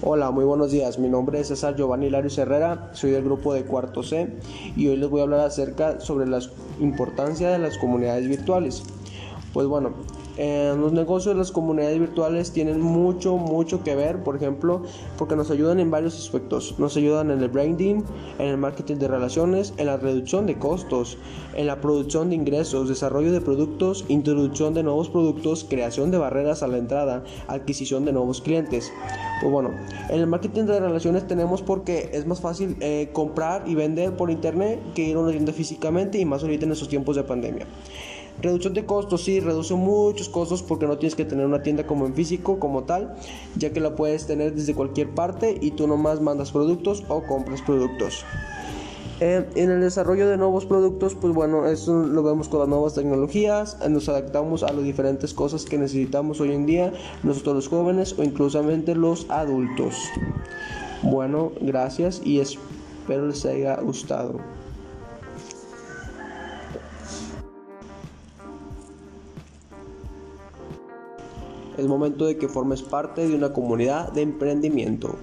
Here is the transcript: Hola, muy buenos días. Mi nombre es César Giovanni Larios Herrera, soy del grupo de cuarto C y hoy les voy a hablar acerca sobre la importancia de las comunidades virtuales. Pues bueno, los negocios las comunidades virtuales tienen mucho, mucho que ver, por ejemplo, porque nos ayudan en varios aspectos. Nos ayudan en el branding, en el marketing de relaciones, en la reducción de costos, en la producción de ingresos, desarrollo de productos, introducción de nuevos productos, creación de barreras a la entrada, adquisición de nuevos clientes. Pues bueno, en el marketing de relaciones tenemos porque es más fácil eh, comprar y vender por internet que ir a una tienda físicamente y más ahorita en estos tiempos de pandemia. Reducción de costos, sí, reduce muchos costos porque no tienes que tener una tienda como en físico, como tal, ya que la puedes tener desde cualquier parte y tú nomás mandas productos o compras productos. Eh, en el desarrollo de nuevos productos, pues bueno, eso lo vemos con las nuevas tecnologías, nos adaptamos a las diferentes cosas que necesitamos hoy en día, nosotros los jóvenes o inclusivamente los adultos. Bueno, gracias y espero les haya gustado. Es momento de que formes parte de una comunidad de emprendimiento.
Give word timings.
Hola, 0.00 0.30
muy 0.30 0.44
buenos 0.44 0.70
días. 0.70 0.96
Mi 1.00 1.08
nombre 1.08 1.40
es 1.40 1.48
César 1.48 1.74
Giovanni 1.74 2.08
Larios 2.08 2.38
Herrera, 2.38 2.88
soy 2.92 3.10
del 3.10 3.24
grupo 3.24 3.52
de 3.52 3.64
cuarto 3.64 4.04
C 4.04 4.32
y 4.76 4.86
hoy 4.86 4.96
les 4.96 5.10
voy 5.10 5.18
a 5.18 5.24
hablar 5.24 5.40
acerca 5.40 5.98
sobre 5.98 6.28
la 6.28 6.38
importancia 6.78 7.50
de 7.50 7.58
las 7.58 7.78
comunidades 7.78 8.28
virtuales. 8.28 8.84
Pues 9.52 9.66
bueno, 9.66 9.94
los 10.38 10.92
negocios 10.92 11.36
las 11.36 11.50
comunidades 11.50 11.98
virtuales 11.98 12.52
tienen 12.52 12.80
mucho, 12.80 13.36
mucho 13.36 13.82
que 13.82 13.94
ver, 13.94 14.22
por 14.22 14.36
ejemplo, 14.36 14.82
porque 15.16 15.36
nos 15.36 15.50
ayudan 15.50 15.80
en 15.80 15.90
varios 15.90 16.16
aspectos. 16.16 16.76
Nos 16.78 16.96
ayudan 16.96 17.30
en 17.30 17.42
el 17.42 17.48
branding, 17.48 18.02
en 18.38 18.46
el 18.46 18.56
marketing 18.56 18.96
de 18.96 19.08
relaciones, 19.08 19.74
en 19.76 19.86
la 19.86 19.96
reducción 19.96 20.46
de 20.46 20.58
costos, 20.58 21.18
en 21.54 21.66
la 21.66 21.80
producción 21.80 22.28
de 22.30 22.36
ingresos, 22.36 22.88
desarrollo 22.88 23.32
de 23.32 23.40
productos, 23.40 24.04
introducción 24.08 24.74
de 24.74 24.82
nuevos 24.82 25.08
productos, 25.08 25.66
creación 25.68 26.10
de 26.10 26.18
barreras 26.18 26.62
a 26.62 26.68
la 26.68 26.78
entrada, 26.78 27.24
adquisición 27.48 28.04
de 28.04 28.12
nuevos 28.12 28.40
clientes. 28.40 28.92
Pues 29.40 29.52
bueno, 29.52 29.70
en 30.08 30.20
el 30.20 30.26
marketing 30.26 30.64
de 30.64 30.80
relaciones 30.80 31.26
tenemos 31.26 31.62
porque 31.62 32.10
es 32.12 32.26
más 32.26 32.40
fácil 32.40 32.76
eh, 32.80 33.10
comprar 33.12 33.64
y 33.66 33.74
vender 33.74 34.16
por 34.16 34.30
internet 34.30 34.80
que 34.94 35.02
ir 35.02 35.16
a 35.16 35.20
una 35.20 35.32
tienda 35.32 35.52
físicamente 35.52 36.18
y 36.18 36.24
más 36.24 36.42
ahorita 36.42 36.66
en 36.66 36.72
estos 36.72 36.88
tiempos 36.88 37.16
de 37.16 37.24
pandemia. 37.24 37.66
Reducción 38.40 38.72
de 38.72 38.86
costos, 38.86 39.24
sí, 39.24 39.40
reduce 39.40 39.74
muchos 39.74 40.27
costos 40.28 40.62
porque 40.62 40.86
no 40.86 40.98
tienes 40.98 41.14
que 41.14 41.24
tener 41.24 41.46
una 41.46 41.62
tienda 41.62 41.86
como 41.86 42.06
en 42.06 42.14
físico, 42.14 42.58
como 42.58 42.84
tal, 42.84 43.14
ya 43.56 43.72
que 43.72 43.80
la 43.80 43.96
puedes 43.96 44.26
tener 44.26 44.54
desde 44.54 44.74
cualquier 44.74 45.10
parte 45.10 45.58
y 45.60 45.72
tú 45.72 45.86
nomás 45.86 46.20
mandas 46.20 46.52
productos 46.52 47.04
o 47.08 47.22
compras 47.22 47.62
productos. 47.62 48.24
Eh, 49.20 49.44
en 49.56 49.70
el 49.70 49.80
desarrollo 49.80 50.28
de 50.28 50.36
nuevos 50.36 50.64
productos, 50.64 51.16
pues 51.16 51.34
bueno, 51.34 51.66
eso 51.66 52.06
lo 52.06 52.22
vemos 52.22 52.48
con 52.48 52.60
las 52.60 52.68
nuevas 52.68 52.94
tecnologías, 52.94 53.76
nos 53.88 54.08
adaptamos 54.08 54.62
a 54.62 54.72
las 54.72 54.84
diferentes 54.84 55.34
cosas 55.34 55.64
que 55.64 55.76
necesitamos 55.76 56.40
hoy 56.40 56.52
en 56.52 56.66
día, 56.66 56.92
nosotros 57.24 57.56
los 57.56 57.68
jóvenes 57.68 58.14
o 58.16 58.22
inclusivamente 58.22 58.94
los 58.94 59.26
adultos. 59.28 59.96
Bueno, 61.02 61.50
gracias 61.60 62.20
y 62.24 62.38
espero 62.38 63.26
les 63.26 63.44
haya 63.44 63.80
gustado. 63.80 64.38
Es 71.78 71.86
momento 71.86 72.26
de 72.26 72.36
que 72.36 72.48
formes 72.48 72.82
parte 72.82 73.28
de 73.28 73.36
una 73.36 73.52
comunidad 73.52 74.12
de 74.12 74.22
emprendimiento. 74.22 75.14